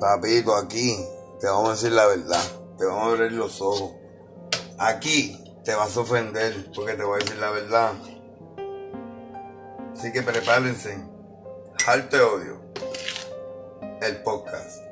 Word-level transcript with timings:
Papito, 0.00 0.54
aquí 0.54 0.94
te 1.40 1.46
vamos 1.46 1.70
a 1.70 1.72
decir 1.72 1.92
la 1.92 2.06
verdad. 2.06 2.42
Te 2.76 2.84
vamos 2.84 3.04
a 3.04 3.12
abrir 3.12 3.32
los 3.32 3.60
ojos. 3.62 3.92
Aquí 4.78 5.42
te 5.64 5.74
vas 5.74 5.96
a 5.96 6.00
ofender 6.00 6.70
porque 6.74 6.94
te 6.94 7.02
voy 7.02 7.20
a 7.20 7.24
decir 7.24 7.38
la 7.38 7.50
verdad. 7.50 7.92
Así 9.92 10.12
que 10.12 10.22
prepárense. 10.22 11.02
Jarte 11.82 12.20
odio. 12.20 12.60
El 14.02 14.22
podcast. 14.22 14.82